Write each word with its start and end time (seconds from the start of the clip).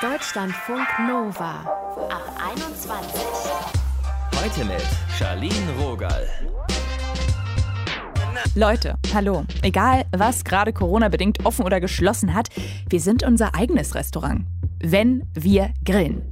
Deutschlandfunk 0.00 0.86
Nova 1.06 1.60
ab 2.08 2.32
21. 2.52 3.20
Heute 4.40 4.64
mit 4.64 4.82
Charlene 5.18 5.72
Rogal. 5.80 6.28
Leute, 8.54 8.94
hallo. 9.12 9.44
Egal, 9.62 10.04
was 10.16 10.44
gerade 10.44 10.72
Corona-bedingt 10.72 11.44
offen 11.44 11.64
oder 11.64 11.80
geschlossen 11.80 12.34
hat, 12.34 12.48
wir 12.88 13.00
sind 13.00 13.22
unser 13.22 13.54
eigenes 13.54 13.94
Restaurant. 13.94 14.46
Wenn 14.80 15.24
wir 15.34 15.70
grillen. 15.84 16.22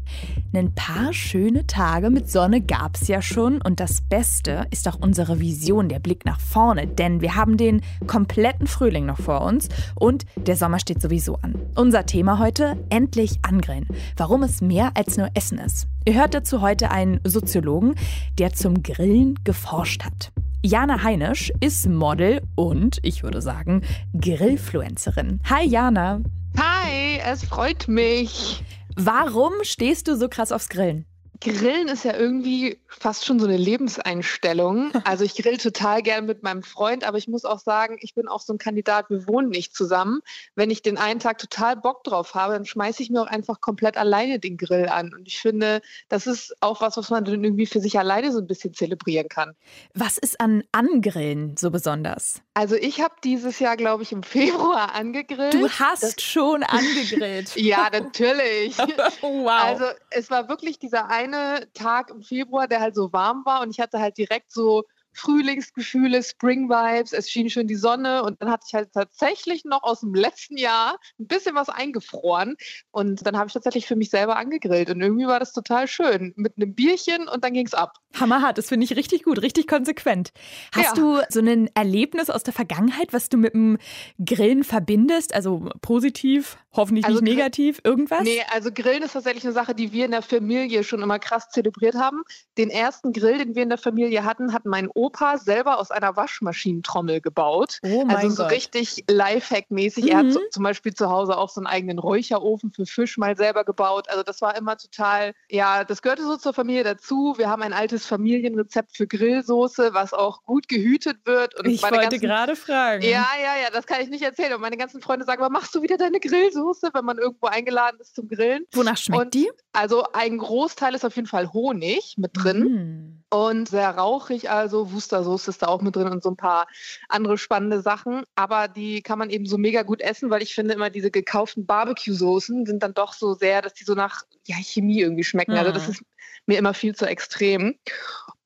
Ein 0.54 0.74
paar 0.74 1.12
schöne 1.12 1.66
Tage 1.66 2.10
mit 2.10 2.30
Sonne 2.30 2.60
gab's 2.60 3.08
ja 3.08 3.20
schon 3.20 3.60
und 3.60 3.80
das 3.80 4.00
Beste 4.00 4.66
ist 4.70 4.88
auch 4.88 4.98
unsere 5.00 5.40
Vision, 5.40 5.88
der 5.88 5.98
Blick 5.98 6.24
nach 6.24 6.40
vorne, 6.40 6.86
denn 6.86 7.20
wir 7.20 7.34
haben 7.34 7.56
den 7.56 7.82
kompletten 8.06 8.66
Frühling 8.66 9.04
noch 9.04 9.18
vor 9.18 9.42
uns 9.42 9.68
und 9.94 10.24
der 10.36 10.56
Sommer 10.56 10.78
steht 10.78 11.02
sowieso 11.02 11.36
an. 11.42 11.56
Unser 11.74 12.06
Thema 12.06 12.38
heute, 12.38 12.78
endlich 12.88 13.40
angrillen. 13.42 13.86
Warum 14.16 14.44
es 14.44 14.62
mehr 14.62 14.92
als 14.94 15.16
nur 15.16 15.28
Essen 15.34 15.58
ist. 15.58 15.88
Ihr 16.06 16.14
hört 16.14 16.32
dazu 16.32 16.62
heute 16.62 16.90
einen 16.90 17.20
Soziologen, 17.24 17.94
der 18.38 18.52
zum 18.52 18.82
Grillen 18.82 19.38
geforscht 19.44 20.04
hat. 20.04 20.32
Jana 20.62 21.02
Heinisch 21.02 21.52
ist 21.60 21.88
Model 21.88 22.42
und, 22.54 22.98
ich 23.02 23.22
würde 23.22 23.42
sagen, 23.42 23.82
Grillfluencerin. 24.18 25.40
Hi 25.44 25.66
Jana. 25.66 26.20
Hi, 26.58 27.18
es 27.24 27.44
freut 27.44 27.88
mich. 27.88 28.62
Warum 28.96 29.52
stehst 29.62 30.08
du 30.08 30.16
so 30.16 30.28
krass 30.28 30.52
aufs 30.52 30.68
Grillen? 30.68 31.06
Grillen 31.40 31.88
ist 31.88 32.04
ja 32.04 32.16
irgendwie 32.16 32.78
fast 32.88 33.24
schon 33.24 33.38
so 33.38 33.46
eine 33.46 33.56
Lebenseinstellung. 33.56 34.92
Also 35.06 35.24
ich 35.24 35.36
grill 35.36 35.56
total 35.56 36.02
gern 36.02 36.26
mit 36.26 36.42
meinem 36.42 36.62
Freund, 36.62 37.04
aber 37.04 37.16
ich 37.16 37.28
muss 37.28 37.44
auch 37.44 37.60
sagen, 37.60 37.96
ich 38.00 38.14
bin 38.14 38.26
auch 38.26 38.40
so 38.40 38.52
ein 38.52 38.58
Kandidat, 38.58 39.08
wir 39.08 39.28
wohnen 39.28 39.50
nicht 39.50 39.74
zusammen. 39.74 40.20
Wenn 40.56 40.70
ich 40.70 40.82
den 40.82 40.98
einen 40.98 41.20
Tag 41.20 41.38
total 41.38 41.76
Bock 41.76 42.02
drauf 42.02 42.34
habe, 42.34 42.54
dann 42.54 42.64
schmeiße 42.64 43.02
ich 43.02 43.10
mir 43.10 43.22
auch 43.22 43.26
einfach 43.26 43.60
komplett 43.60 43.96
alleine 43.96 44.40
den 44.40 44.56
Grill 44.56 44.88
an. 44.88 45.14
Und 45.14 45.28
ich 45.28 45.38
finde, 45.38 45.80
das 46.08 46.26
ist 46.26 46.56
auch 46.60 46.80
was, 46.80 46.96
was 46.96 47.10
man 47.10 47.24
dann 47.24 47.44
irgendwie 47.44 47.66
für 47.66 47.80
sich 47.80 47.98
alleine 47.98 48.32
so 48.32 48.40
ein 48.40 48.46
bisschen 48.46 48.74
zelebrieren 48.74 49.28
kann. 49.28 49.54
Was 49.94 50.18
ist 50.18 50.40
an 50.40 50.64
Angrillen 50.72 51.56
so 51.56 51.70
besonders? 51.70 52.42
Also 52.54 52.74
ich 52.74 53.00
habe 53.00 53.14
dieses 53.22 53.58
Jahr, 53.58 53.76
glaube 53.76 54.02
ich, 54.02 54.12
im 54.12 54.22
Februar 54.22 54.94
angegrillt. 54.94 55.54
Du 55.54 55.68
hast 55.68 56.02
das 56.02 56.22
schon 56.22 56.62
angegrillt. 56.62 57.54
ja, 57.56 57.88
natürlich. 57.92 58.76
wow. 59.20 59.50
Also 59.50 59.84
es 60.10 60.30
war 60.30 60.48
wirklich 60.48 60.78
dieser 60.78 61.10
eine 61.34 61.72
Tag 61.74 62.10
im 62.10 62.22
Februar, 62.22 62.68
der 62.68 62.80
halt 62.80 62.94
so 62.94 63.12
warm 63.12 63.44
war 63.44 63.62
und 63.62 63.70
ich 63.70 63.80
hatte 63.80 64.00
halt 64.00 64.18
direkt 64.18 64.52
so 64.52 64.84
Frühlingsgefühle, 65.16 66.22
Spring 66.22 66.68
Vibes, 66.68 67.12
es 67.12 67.30
schien 67.30 67.48
schön 67.50 67.66
die 67.66 67.74
Sonne 67.76 68.22
und 68.22 68.40
dann 68.40 68.50
hatte 68.50 68.64
ich 68.68 68.74
halt 68.74 68.92
tatsächlich 68.92 69.64
noch 69.64 69.82
aus 69.82 70.00
dem 70.00 70.14
letzten 70.14 70.56
Jahr 70.56 70.98
ein 71.18 71.26
bisschen 71.26 71.54
was 71.54 71.68
eingefroren 71.68 72.56
und 72.90 73.26
dann 73.26 73.36
habe 73.36 73.48
ich 73.48 73.54
tatsächlich 73.54 73.86
für 73.86 73.96
mich 73.96 74.10
selber 74.10 74.36
angegrillt 74.36 74.90
und 74.90 75.00
irgendwie 75.00 75.26
war 75.26 75.40
das 75.40 75.52
total 75.52 75.88
schön 75.88 76.32
mit 76.36 76.54
einem 76.56 76.74
Bierchen 76.74 77.28
und 77.28 77.44
dann 77.44 77.52
ging 77.52 77.66
es 77.66 77.74
ab. 77.74 77.94
Hammerhart, 78.18 78.58
das 78.58 78.68
finde 78.68 78.84
ich 78.84 78.96
richtig 78.96 79.24
gut, 79.24 79.42
richtig 79.42 79.66
konsequent. 79.66 80.32
Hast 80.74 80.96
Ja. 80.96 81.02
du 81.02 81.20
so 81.28 81.40
ein 81.40 81.68
Erlebnis 81.74 82.30
aus 82.30 82.42
der 82.42 82.54
Vergangenheit, 82.54 83.12
was 83.12 83.28
du 83.28 83.36
mit 83.36 83.52
dem 83.54 83.78
Grillen 84.24 84.64
verbindest? 84.64 85.34
Also 85.34 85.68
positiv, 85.82 86.56
hoffentlich 86.72 87.04
Also 87.04 87.20
nicht 87.20 87.34
negativ, 87.36 87.80
irgendwas? 87.84 88.22
Nee, 88.24 88.42
also 88.52 88.70
Grillen 88.72 89.02
ist 89.02 89.12
tatsächlich 89.12 89.44
eine 89.44 89.52
Sache, 89.52 89.74
die 89.74 89.92
wir 89.92 90.04
in 90.06 90.10
der 90.12 90.22
Familie 90.22 90.82
schon 90.84 91.02
immer 91.02 91.18
krass 91.18 91.48
zelebriert 91.50 91.94
haben. 91.94 92.22
Den 92.56 92.70
ersten 92.70 93.12
Grill, 93.12 93.38
den 93.38 93.54
wir 93.54 93.62
in 93.62 93.68
der 93.68 93.78
Familie 93.78 94.24
hatten, 94.24 94.52
hat 94.52 94.64
mein 94.64 94.88
Opa 94.88 95.05
selber 95.36 95.78
aus 95.78 95.90
einer 95.90 96.16
Waschmaschinentrommel 96.16 97.20
gebaut. 97.20 97.78
Oh 97.82 98.04
mein 98.04 98.16
also 98.16 98.30
so 98.30 98.42
Gott. 98.44 98.52
richtig 98.52 99.04
Lifehack-mäßig. 99.08 100.08
Er 100.10 100.18
hat 100.18 100.26
Mhm. 100.26 100.30
so, 100.32 100.40
zum 100.50 100.62
Beispiel 100.62 100.94
zu 100.94 101.08
Hause 101.10 101.36
auch 101.38 101.48
so 101.48 101.60
einen 101.60 101.66
eigenen 101.66 101.98
Räucherofen 101.98 102.72
für 102.72 102.86
Fisch 102.86 103.16
mal 103.18 103.36
selber 103.36 103.64
gebaut. 103.64 104.08
Also 104.08 104.22
das 104.22 104.40
war 104.42 104.56
immer 104.56 104.76
total, 104.76 105.32
ja, 105.48 105.84
das 105.84 106.02
gehörte 106.02 106.22
so 106.24 106.36
zur 106.36 106.52
Familie 106.52 106.84
dazu. 106.84 107.34
Wir 107.36 107.48
haben 107.48 107.62
ein 107.62 107.72
altes 107.72 108.06
Familienrezept 108.06 108.96
für 108.96 109.06
Grillsoße, 109.06 109.90
was 109.92 110.12
auch 110.12 110.42
gut 110.42 110.68
gehütet 110.68 111.18
wird. 111.24 111.58
Und 111.58 111.66
Ich 111.66 111.82
wollte 111.82 111.98
ganzen- 111.98 112.20
gerade 112.20 112.56
fragen. 112.56 113.02
ja, 113.02 113.26
ja, 113.40 113.62
ja, 113.62 113.70
das 113.72 113.86
kann 113.86 114.00
ich 114.00 114.08
nicht 114.08 114.22
erzählen. 114.22 114.54
Und 114.54 114.60
meine 114.60 114.76
ganzen 114.76 115.00
Freunde 115.00 115.24
sagen, 115.24 115.42
aber 115.42 115.50
machst 115.52 115.74
du 115.74 115.82
wieder 115.82 115.96
deine 115.96 116.20
Grillsoße, 116.20 116.90
wenn 116.92 117.04
man 117.04 117.18
irgendwo 117.18 117.46
eingeladen 117.46 117.98
ist 118.00 118.14
zum 118.14 118.28
Grillen? 118.28 118.64
Wonach 118.72 118.96
schmeckt 118.96 119.22
Und 119.22 119.34
die? 119.34 119.50
Also 119.72 120.04
ein 120.12 120.38
Großteil 120.38 120.94
ist 120.94 121.04
auf 121.04 121.14
jeden 121.16 121.28
Fall 121.28 121.52
Honig 121.52 122.14
mit 122.16 122.30
drin 122.34 122.56
Mm. 122.56 123.24
Und 123.30 123.68
sehr 123.68 123.90
rauchig, 123.90 124.50
also 124.50 124.92
Wustersoße 124.92 125.50
ist 125.50 125.62
da 125.62 125.66
auch 125.66 125.82
mit 125.82 125.96
drin 125.96 126.08
und 126.08 126.22
so 126.22 126.30
ein 126.30 126.36
paar 126.36 126.66
andere 127.08 127.38
spannende 127.38 127.80
Sachen. 127.80 128.24
Aber 128.36 128.68
die 128.68 129.02
kann 129.02 129.18
man 129.18 129.30
eben 129.30 129.46
so 129.46 129.58
mega 129.58 129.82
gut 129.82 130.00
essen, 130.00 130.30
weil 130.30 130.42
ich 130.42 130.54
finde 130.54 130.74
immer 130.74 130.90
diese 130.90 131.10
gekauften 131.10 131.66
Barbecue-Soßen 131.66 132.66
sind 132.66 132.82
dann 132.82 132.94
doch 132.94 133.12
so 133.14 133.34
sehr, 133.34 133.62
dass 133.62 133.74
die 133.74 133.84
so 133.84 133.94
nach 133.94 134.22
ja, 134.46 134.56
Chemie 134.56 135.00
irgendwie 135.00 135.24
schmecken. 135.24 135.56
Also 135.56 135.72
das 135.72 135.86
Mhm. 135.86 135.92
ist 135.92 136.02
mir 136.46 136.58
immer 136.58 136.74
viel 136.74 136.94
zu 136.94 137.06
extrem. 137.06 137.76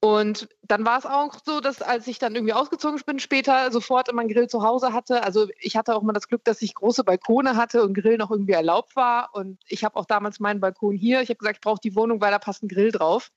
Und 0.03 0.49
dann 0.63 0.87
war 0.87 0.99
es 0.99 1.05
auch 1.05 1.35
so, 1.45 1.61
dass 1.61 1.83
als 1.83 2.07
ich 2.07 2.19
dann 2.19 2.35
irgendwie 2.35 2.55
ausgezogen 2.55 2.99
bin, 3.05 3.19
später 3.19 3.71
sofort 3.71 4.09
immer 4.09 4.23
einen 4.23 4.31
Grill 4.31 4.49
zu 4.49 4.63
Hause 4.63 4.95
hatte. 4.95 5.23
Also 5.23 5.49
ich 5.59 5.77
hatte 5.77 5.95
auch 5.95 6.01
mal 6.01 6.15
das 6.15 6.27
Glück, 6.27 6.43
dass 6.45 6.63
ich 6.63 6.75
große 6.75 7.05
Balkone 7.05 7.55
hatte 7.55 7.83
und 7.83 7.93
Grill 7.93 8.17
noch 8.17 8.31
irgendwie 8.31 8.55
erlaubt 8.55 8.97
war. 8.97 9.29
Und 9.35 9.59
ich 9.69 9.85
habe 9.85 9.97
auch 9.97 10.07
damals 10.07 10.41
meinen 10.41 10.59
Balkon 10.59 10.97
hier. 10.97 11.21
Ich 11.21 11.29
habe 11.29 11.37
gesagt, 11.37 11.59
ich 11.59 11.61
brauche 11.61 11.81
die 11.83 11.95
Wohnung, 11.97 12.23
weil 12.23 12.31
da 12.31 12.39
passt 12.39 12.63
ein 12.63 12.69
Grill 12.69 12.93
drauf. 12.93 13.31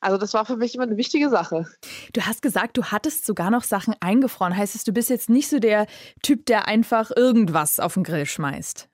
Also 0.00 0.16
das 0.16 0.32
war 0.32 0.46
für 0.46 0.56
mich 0.56 0.74
immer 0.74 0.84
eine 0.84 0.96
wichtige 0.96 1.28
Sache. 1.28 1.66
Du 2.14 2.22
hast 2.22 2.40
gesagt, 2.40 2.78
du 2.78 2.84
hattest 2.84 3.26
sogar 3.26 3.50
noch 3.50 3.62
Sachen 3.62 3.94
eingefroren. 4.00 4.56
Heißt 4.56 4.74
es, 4.74 4.84
du 4.84 4.92
bist 4.92 5.10
jetzt 5.10 5.28
nicht 5.28 5.50
so 5.50 5.58
der 5.58 5.86
Typ, 6.22 6.46
der 6.46 6.68
einfach 6.68 7.10
irgendwas 7.14 7.80
auf 7.80 7.94
den 7.94 8.04
Grill 8.04 8.24
schmeißt? 8.24 8.88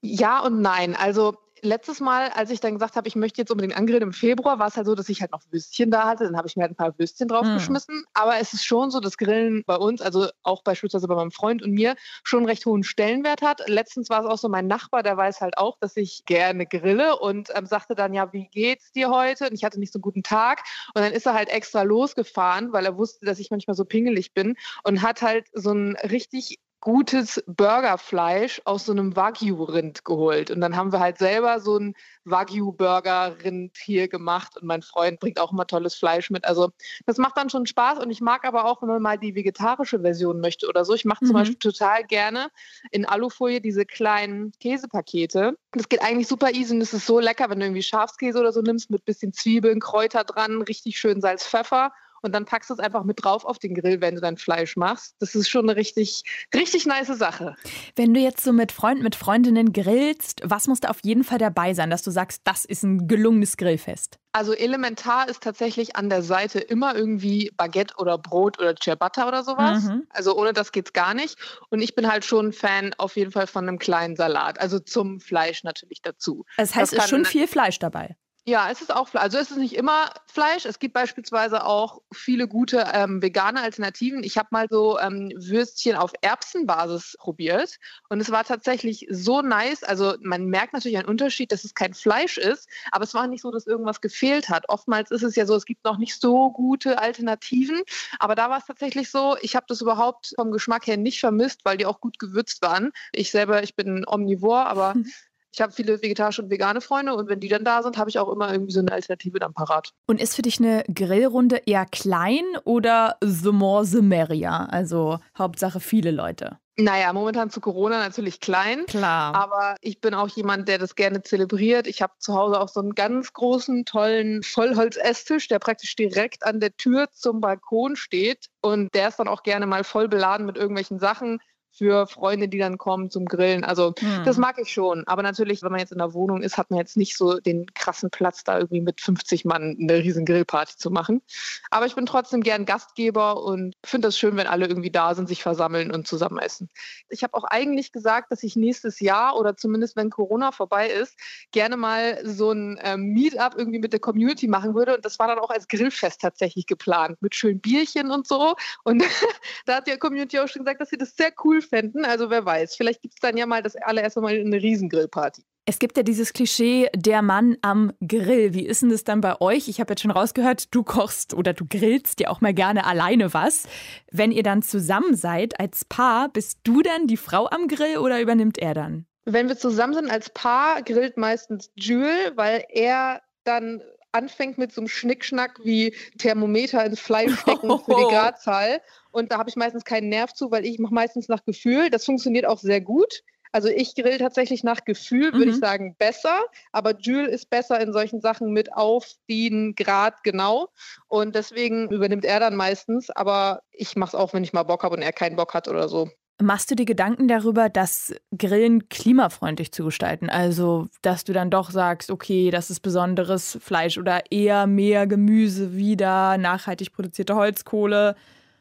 Ja 0.00 0.40
und 0.40 0.60
nein. 0.62 0.96
Also 0.96 1.36
letztes 1.62 2.00
Mal, 2.00 2.28
als 2.30 2.50
ich 2.50 2.60
dann 2.60 2.74
gesagt 2.74 2.96
habe, 2.96 3.08
ich 3.08 3.16
möchte 3.16 3.40
jetzt 3.40 3.50
unbedingt 3.50 3.76
angrillen 3.76 4.02
im 4.02 4.12
Februar, 4.12 4.58
war 4.58 4.68
es 4.68 4.76
halt 4.76 4.86
so, 4.86 4.94
dass 4.94 5.08
ich 5.08 5.20
halt 5.20 5.32
noch 5.32 5.42
Würstchen 5.50 5.90
da 5.90 6.06
hatte. 6.06 6.24
Dann 6.24 6.36
habe 6.36 6.48
ich 6.48 6.56
mir 6.56 6.62
halt 6.62 6.72
ein 6.72 6.76
paar 6.76 6.98
Würstchen 6.98 7.28
draufgeschmissen. 7.28 8.04
Aber 8.14 8.38
es 8.38 8.52
ist 8.52 8.64
schon 8.64 8.90
so, 8.90 9.00
dass 9.00 9.16
Grillen 9.16 9.62
bei 9.66 9.76
uns, 9.76 10.00
also 10.00 10.28
auch 10.42 10.62
beispielsweise 10.62 11.08
bei 11.08 11.14
meinem 11.14 11.30
Freund 11.30 11.62
und 11.62 11.72
mir, 11.72 11.96
schon 12.22 12.40
einen 12.40 12.48
recht 12.48 12.66
hohen 12.66 12.84
Stellenwert 12.84 13.42
hat. 13.42 13.68
Letztens 13.68 14.10
war 14.10 14.20
es 14.20 14.26
auch 14.26 14.38
so, 14.38 14.48
mein 14.48 14.66
Nachbar, 14.66 15.02
der 15.02 15.16
weiß 15.16 15.40
halt 15.40 15.58
auch, 15.58 15.78
dass 15.78 15.96
ich 15.96 16.24
gerne 16.26 16.66
grille 16.66 17.18
und 17.18 17.50
ähm, 17.54 17.66
sagte 17.66 17.94
dann, 17.94 18.14
ja, 18.14 18.32
wie 18.32 18.48
geht's 18.48 18.92
dir 18.92 19.10
heute? 19.10 19.48
Und 19.48 19.54
ich 19.54 19.64
hatte 19.64 19.80
nicht 19.80 19.92
so 19.92 19.98
einen 19.98 20.02
guten 20.02 20.22
Tag. 20.22 20.62
Und 20.94 21.02
dann 21.02 21.12
ist 21.12 21.26
er 21.26 21.34
halt 21.34 21.48
extra 21.48 21.82
losgefahren, 21.82 22.72
weil 22.72 22.84
er 22.84 22.96
wusste, 22.96 23.26
dass 23.26 23.38
ich 23.38 23.50
manchmal 23.50 23.76
so 23.76 23.84
pingelig 23.84 24.34
bin 24.34 24.56
und 24.84 25.02
hat 25.02 25.22
halt 25.22 25.46
so 25.52 25.72
ein 25.72 25.96
richtig 25.96 26.58
gutes 26.86 27.42
Burgerfleisch 27.48 28.62
aus 28.64 28.86
so 28.86 28.92
einem 28.92 29.16
Wagyu-Rind 29.16 30.04
geholt. 30.04 30.52
Und 30.52 30.60
dann 30.60 30.76
haben 30.76 30.92
wir 30.92 31.00
halt 31.00 31.18
selber 31.18 31.58
so 31.58 31.78
ein 31.78 31.96
Wagyu-Burger-Rind 32.24 33.76
hier 33.76 34.06
gemacht. 34.06 34.56
Und 34.56 34.68
mein 34.68 34.82
Freund 34.82 35.18
bringt 35.18 35.40
auch 35.40 35.50
immer 35.50 35.66
tolles 35.66 35.96
Fleisch 35.96 36.30
mit. 36.30 36.44
Also 36.44 36.70
das 37.04 37.18
macht 37.18 37.36
dann 37.38 37.50
schon 37.50 37.66
Spaß. 37.66 37.98
Und 37.98 38.12
ich 38.12 38.20
mag 38.20 38.44
aber 38.44 38.66
auch, 38.66 38.82
wenn 38.82 38.88
man 38.88 39.02
mal 39.02 39.18
die 39.18 39.34
vegetarische 39.34 39.98
Version 39.98 40.38
möchte 40.38 40.68
oder 40.68 40.84
so. 40.84 40.94
Ich 40.94 41.04
mache 41.04 41.24
zum 41.24 41.30
Mhm. 41.30 41.40
Beispiel 41.40 41.58
total 41.58 42.04
gerne 42.04 42.50
in 42.92 43.04
Alufolie 43.04 43.60
diese 43.60 43.84
kleinen 43.84 44.52
Käsepakete. 44.60 45.58
Das 45.72 45.88
geht 45.88 46.02
eigentlich 46.02 46.28
super 46.28 46.52
easy 46.52 46.72
und 46.72 46.82
es 46.82 46.94
ist 46.94 47.06
so 47.06 47.18
lecker, 47.18 47.50
wenn 47.50 47.58
du 47.58 47.66
irgendwie 47.66 47.82
Schafskäse 47.82 48.38
oder 48.38 48.52
so 48.52 48.62
nimmst 48.62 48.90
mit 48.90 49.04
bisschen 49.04 49.32
Zwiebeln, 49.32 49.80
Kräuter 49.80 50.22
dran, 50.22 50.62
richtig 50.62 51.00
schön 51.00 51.20
Salz, 51.20 51.44
Pfeffer 51.44 51.90
und 52.22 52.34
dann 52.34 52.44
packst 52.44 52.70
du 52.70 52.74
es 52.74 52.80
einfach 52.80 53.04
mit 53.04 53.24
drauf 53.24 53.44
auf 53.44 53.58
den 53.58 53.74
Grill, 53.74 54.00
wenn 54.00 54.14
du 54.14 54.20
dein 54.20 54.36
Fleisch 54.36 54.76
machst. 54.76 55.14
Das 55.20 55.34
ist 55.34 55.48
schon 55.48 55.68
eine 55.68 55.76
richtig, 55.76 56.22
richtig 56.54 56.86
nice 56.86 57.06
Sache. 57.06 57.54
Wenn 57.94 58.14
du 58.14 58.20
jetzt 58.20 58.42
so 58.42 58.52
mit 58.52 58.72
Freunden, 58.72 59.02
mit 59.02 59.14
Freundinnen 59.14 59.72
grillst, 59.72 60.40
was 60.44 60.66
muss 60.66 60.80
da 60.80 60.88
auf 60.88 61.00
jeden 61.02 61.24
Fall 61.24 61.38
dabei 61.38 61.74
sein, 61.74 61.90
dass 61.90 62.02
du 62.02 62.10
sagst, 62.10 62.42
das 62.44 62.64
ist 62.64 62.82
ein 62.82 63.06
gelungenes 63.06 63.56
Grillfest? 63.56 64.18
Also 64.32 64.52
elementar 64.52 65.28
ist 65.28 65.42
tatsächlich 65.42 65.96
an 65.96 66.10
der 66.10 66.22
Seite 66.22 66.58
immer 66.60 66.94
irgendwie 66.94 67.50
Baguette 67.56 67.94
oder 67.96 68.18
Brot 68.18 68.58
oder 68.58 68.74
Ciabatta 68.76 69.26
oder 69.26 69.42
sowas. 69.42 69.84
Mhm. 69.84 70.06
Also 70.10 70.36
ohne 70.36 70.52
das 70.52 70.72
geht's 70.72 70.92
gar 70.92 71.14
nicht. 71.14 71.38
Und 71.70 71.80
ich 71.80 71.94
bin 71.94 72.06
halt 72.06 72.24
schon 72.24 72.48
ein 72.48 72.52
Fan 72.52 72.92
auf 72.98 73.16
jeden 73.16 73.30
Fall 73.30 73.46
von 73.46 73.66
einem 73.66 73.78
kleinen 73.78 74.14
Salat. 74.14 74.60
Also 74.60 74.78
zum 74.78 75.20
Fleisch 75.20 75.64
natürlich 75.64 76.02
dazu. 76.02 76.44
Das 76.58 76.74
heißt, 76.74 76.92
es 76.92 76.98
ist 76.98 77.08
schon 77.08 77.24
viel 77.24 77.46
Fleisch 77.46 77.78
dabei. 77.78 78.16
Ja, 78.48 78.70
es 78.70 78.80
ist 78.80 78.94
auch 78.94 79.08
Fleisch. 79.08 79.24
Also 79.24 79.38
es 79.38 79.50
ist 79.50 79.56
nicht 79.56 79.74
immer 79.74 80.08
Fleisch. 80.26 80.66
Es 80.66 80.78
gibt 80.78 80.94
beispielsweise 80.94 81.64
auch 81.64 82.00
viele 82.12 82.46
gute 82.46 82.84
ähm, 82.92 83.20
vegane 83.20 83.60
Alternativen. 83.60 84.22
Ich 84.22 84.38
habe 84.38 84.50
mal 84.52 84.68
so 84.70 85.00
ähm, 85.00 85.32
Würstchen 85.34 85.96
auf 85.96 86.12
Erbsenbasis 86.20 87.16
probiert 87.18 87.76
und 88.08 88.20
es 88.20 88.30
war 88.30 88.44
tatsächlich 88.44 89.08
so 89.10 89.42
nice. 89.42 89.82
Also 89.82 90.14
man 90.20 90.46
merkt 90.46 90.74
natürlich 90.74 90.96
einen 90.96 91.08
Unterschied, 91.08 91.50
dass 91.50 91.64
es 91.64 91.74
kein 91.74 91.92
Fleisch 91.92 92.38
ist, 92.38 92.68
aber 92.92 93.02
es 93.02 93.14
war 93.14 93.26
nicht 93.26 93.42
so, 93.42 93.50
dass 93.50 93.66
irgendwas 93.66 94.00
gefehlt 94.00 94.48
hat. 94.48 94.68
Oftmals 94.68 95.10
ist 95.10 95.24
es 95.24 95.34
ja 95.34 95.44
so, 95.44 95.56
es 95.56 95.66
gibt 95.66 95.84
noch 95.84 95.98
nicht 95.98 96.20
so 96.20 96.52
gute 96.52 97.00
Alternativen, 97.00 97.82
aber 98.20 98.36
da 98.36 98.48
war 98.48 98.58
es 98.58 98.66
tatsächlich 98.66 99.10
so, 99.10 99.36
ich 99.40 99.56
habe 99.56 99.66
das 99.68 99.80
überhaupt 99.80 100.34
vom 100.36 100.52
Geschmack 100.52 100.86
her 100.86 100.96
nicht 100.96 101.18
vermisst, 101.18 101.62
weil 101.64 101.78
die 101.78 101.86
auch 101.86 102.00
gut 102.00 102.20
gewürzt 102.20 102.62
waren. 102.62 102.92
Ich 103.10 103.32
selber, 103.32 103.64
ich 103.64 103.74
bin 103.74 104.04
Omnivor, 104.06 104.66
aber 104.66 104.94
ich 105.52 105.60
habe 105.60 105.72
viele 105.72 106.02
vegetarische 106.02 106.42
und 106.42 106.50
vegane 106.50 106.80
Freunde 106.80 107.14
und 107.14 107.28
wenn 107.28 107.40
die 107.40 107.48
dann 107.48 107.64
da 107.64 107.82
sind, 107.82 107.96
habe 107.96 108.10
ich 108.10 108.18
auch 108.18 108.30
immer 108.30 108.52
irgendwie 108.52 108.72
so 108.72 108.80
eine 108.80 108.92
Alternative 108.92 109.38
dann 109.38 109.54
parat. 109.54 109.90
Und 110.06 110.20
ist 110.20 110.36
für 110.36 110.42
dich 110.42 110.60
eine 110.60 110.84
Grillrunde 110.92 111.62
eher 111.66 111.86
klein 111.86 112.44
oder 112.64 113.16
the 113.22 113.52
more 113.52 113.84
the 113.84 114.02
merrier? 114.02 114.68
Also 114.70 115.18
Hauptsache 115.36 115.80
viele 115.80 116.10
Leute. 116.10 116.58
Naja, 116.78 117.10
momentan 117.14 117.48
zu 117.48 117.62
Corona 117.62 118.00
natürlich 118.00 118.40
klein. 118.40 118.84
Klar. 118.84 119.34
Aber 119.34 119.76
ich 119.80 120.02
bin 120.02 120.12
auch 120.12 120.28
jemand, 120.28 120.68
der 120.68 120.76
das 120.76 120.94
gerne 120.94 121.22
zelebriert. 121.22 121.86
Ich 121.86 122.02
habe 122.02 122.12
zu 122.18 122.34
Hause 122.34 122.60
auch 122.60 122.68
so 122.68 122.80
einen 122.80 122.94
ganz 122.94 123.32
großen, 123.32 123.86
tollen 123.86 124.42
Vollholz-Esstisch, 124.42 125.48
der 125.48 125.58
praktisch 125.58 125.96
direkt 125.96 126.44
an 126.44 126.60
der 126.60 126.76
Tür 126.76 127.08
zum 127.12 127.40
Balkon 127.40 127.96
steht. 127.96 128.48
Und 128.60 128.94
der 128.94 129.08
ist 129.08 129.18
dann 129.18 129.28
auch 129.28 129.42
gerne 129.42 129.66
mal 129.66 129.84
voll 129.84 130.08
beladen 130.08 130.44
mit 130.44 130.58
irgendwelchen 130.58 130.98
Sachen 130.98 131.38
für 131.76 132.06
Freunde, 132.06 132.48
die 132.48 132.58
dann 132.58 132.78
kommen 132.78 133.10
zum 133.10 133.26
Grillen. 133.26 133.64
Also 133.64 133.94
hm. 133.98 134.24
das 134.24 134.36
mag 134.38 134.58
ich 134.58 134.72
schon. 134.72 135.06
Aber 135.06 135.22
natürlich, 135.22 135.62
wenn 135.62 135.70
man 135.70 135.80
jetzt 135.80 135.92
in 135.92 135.98
der 135.98 136.14
Wohnung 136.14 136.42
ist, 136.42 136.56
hat 136.56 136.70
man 136.70 136.78
jetzt 136.78 136.96
nicht 136.96 137.16
so 137.16 137.38
den 137.38 137.66
krassen 137.74 138.10
Platz, 138.10 138.44
da 138.44 138.58
irgendwie 138.58 138.80
mit 138.80 139.00
50 139.00 139.44
Mann 139.44 139.76
eine 139.80 139.98
riesen 139.98 140.24
Grillparty 140.24 140.76
zu 140.76 140.90
machen. 140.90 141.22
Aber 141.70 141.86
ich 141.86 141.94
bin 141.94 142.06
trotzdem 142.06 142.42
gern 142.42 142.64
Gastgeber 142.64 143.42
und 143.42 143.74
finde 143.84 144.08
es 144.08 144.18
schön, 144.18 144.36
wenn 144.36 144.46
alle 144.46 144.66
irgendwie 144.66 144.90
da 144.90 145.14
sind, 145.14 145.28
sich 145.28 145.42
versammeln 145.42 145.90
und 145.90 146.06
zusammen 146.06 146.38
essen. 146.38 146.68
Ich 147.08 147.22
habe 147.22 147.34
auch 147.34 147.44
eigentlich 147.44 147.92
gesagt, 147.92 148.32
dass 148.32 148.42
ich 148.42 148.56
nächstes 148.56 149.00
Jahr 149.00 149.36
oder 149.36 149.56
zumindest 149.56 149.96
wenn 149.96 150.10
Corona 150.10 150.52
vorbei 150.52 150.88
ist, 150.88 151.18
gerne 151.52 151.76
mal 151.76 152.20
so 152.24 152.52
ein 152.52 152.78
äh, 152.78 152.96
Meetup 152.96 153.54
irgendwie 153.56 153.78
mit 153.78 153.92
der 153.92 154.00
Community 154.00 154.48
machen 154.48 154.74
würde. 154.74 154.96
Und 154.96 155.04
das 155.04 155.18
war 155.18 155.28
dann 155.28 155.38
auch 155.38 155.50
als 155.50 155.68
Grillfest 155.68 156.20
tatsächlich 156.20 156.66
geplant, 156.66 157.20
mit 157.20 157.34
schönen 157.34 157.60
Bierchen 157.60 158.10
und 158.10 158.26
so. 158.26 158.54
Und 158.84 159.02
da 159.66 159.76
hat 159.76 159.86
die 159.86 159.96
Community 159.98 160.38
auch 160.38 160.48
schon 160.48 160.64
gesagt, 160.64 160.80
dass 160.80 160.90
sie 160.90 160.98
das 160.98 161.16
sehr 161.16 161.32
cool 161.44 161.60
fänden. 161.66 162.04
Also 162.04 162.30
wer 162.30 162.44
weiß, 162.44 162.76
vielleicht 162.76 163.02
gibt 163.02 163.14
es 163.14 163.20
dann 163.20 163.36
ja 163.36 163.46
mal 163.46 163.62
das 163.62 163.76
allererste 163.76 164.20
Mal 164.20 164.38
eine 164.38 164.56
Riesengrillparty. 164.56 165.42
Es 165.68 165.80
gibt 165.80 165.96
ja 165.96 166.04
dieses 166.04 166.32
Klischee, 166.32 166.88
der 166.94 167.22
Mann 167.22 167.56
am 167.60 167.92
Grill. 168.00 168.54
Wie 168.54 168.64
ist 168.64 168.82
denn 168.82 168.90
das 168.90 169.02
dann 169.02 169.20
bei 169.20 169.40
euch? 169.40 169.66
Ich 169.66 169.80
habe 169.80 169.92
jetzt 169.92 170.02
schon 170.02 170.12
rausgehört, 170.12 170.72
du 170.72 170.84
kochst 170.84 171.34
oder 171.34 171.54
du 171.54 171.66
grillst 171.68 172.20
dir 172.20 172.30
auch 172.30 172.40
mal 172.40 172.54
gerne 172.54 172.86
alleine 172.86 173.34
was. 173.34 173.64
Wenn 174.12 174.30
ihr 174.30 174.44
dann 174.44 174.62
zusammen 174.62 175.16
seid 175.16 175.58
als 175.58 175.84
Paar, 175.84 176.28
bist 176.28 176.60
du 176.62 176.82
dann 176.82 177.08
die 177.08 177.16
Frau 177.16 177.48
am 177.48 177.66
Grill 177.66 177.98
oder 177.98 178.20
übernimmt 178.20 178.58
er 178.58 178.74
dann? 178.74 179.06
Wenn 179.24 179.48
wir 179.48 179.58
zusammen 179.58 179.94
sind 179.94 180.08
als 180.08 180.30
Paar, 180.30 180.82
grillt 180.82 181.16
meistens 181.16 181.72
Jules, 181.74 182.32
weil 182.36 182.64
er 182.68 183.22
dann 183.42 183.82
anfängt 184.16 184.58
mit 184.58 184.72
so 184.72 184.80
einem 184.80 184.88
Schnickschnack 184.88 185.60
wie 185.64 185.94
Thermometer 186.18 186.84
ins 186.84 187.00
Fleisch 187.00 187.36
stecken 187.40 187.70
oh. 187.70 187.78
für 187.78 187.94
die 187.94 188.14
Gradzahl. 188.14 188.80
Und 189.10 189.32
da 189.32 189.38
habe 189.38 189.48
ich 189.48 189.56
meistens 189.56 189.84
keinen 189.84 190.08
Nerv 190.08 190.32
zu, 190.32 190.50
weil 190.50 190.64
ich 190.64 190.78
mache 190.78 190.94
meistens 190.94 191.28
nach 191.28 191.44
Gefühl. 191.44 191.90
Das 191.90 192.04
funktioniert 192.04 192.46
auch 192.46 192.58
sehr 192.58 192.80
gut. 192.80 193.22
Also 193.52 193.68
ich 193.68 193.94
grill 193.94 194.18
tatsächlich 194.18 194.64
nach 194.64 194.84
Gefühl, 194.84 195.32
würde 195.32 195.46
mhm. 195.46 195.52
ich 195.52 195.58
sagen, 195.58 195.96
besser. 195.98 196.44
Aber 196.72 196.98
Jules 196.98 197.32
ist 197.32 197.50
besser 197.50 197.80
in 197.80 197.92
solchen 197.92 198.20
Sachen 198.20 198.52
mit 198.52 198.74
auf 198.74 199.14
den 199.30 199.74
Grad 199.74 200.22
genau. 200.24 200.68
Und 201.08 201.34
deswegen 201.34 201.90
übernimmt 201.90 202.24
er 202.24 202.40
dann 202.40 202.56
meistens. 202.56 203.08
Aber 203.10 203.62
ich 203.72 203.96
mache 203.96 204.10
es 204.10 204.14
auch, 204.14 204.34
wenn 204.34 204.44
ich 204.44 204.52
mal 204.52 204.64
Bock 204.64 204.82
habe 204.82 204.96
und 204.96 205.02
er 205.02 205.12
keinen 205.12 205.36
Bock 205.36 205.54
hat 205.54 205.68
oder 205.68 205.88
so. 205.88 206.10
Machst 206.40 206.70
du 206.70 206.74
dir 206.74 206.84
Gedanken 206.84 207.28
darüber, 207.28 207.70
das 207.70 208.14
Grillen 208.36 208.90
klimafreundlich 208.90 209.72
zu 209.72 209.84
gestalten? 209.84 210.28
Also, 210.28 210.88
dass 211.00 211.24
du 211.24 211.32
dann 211.32 211.50
doch 211.50 211.70
sagst, 211.70 212.10
okay, 212.10 212.50
das 212.50 212.70
ist 212.70 212.80
besonderes 212.80 213.58
Fleisch 213.62 213.96
oder 213.96 214.20
eher 214.30 214.66
mehr 214.66 215.06
Gemüse 215.06 215.74
wieder, 215.74 216.36
nachhaltig 216.36 216.92
produzierte 216.92 217.36
Holzkohle. 217.36 218.16